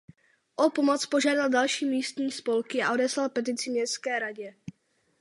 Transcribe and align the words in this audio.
O 0.55 0.69
pomoc 0.71 1.05
požádal 1.07 1.49
další 1.49 1.85
místní 1.85 2.31
spolky 2.31 2.81
a 2.83 2.91
odeslal 2.91 3.29
petici 3.29 3.69
městské 3.69 4.19
radě. 4.19 4.55